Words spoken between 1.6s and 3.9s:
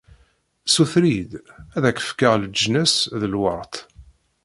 ad ak-fkeɣ leǧnas d lweṛt.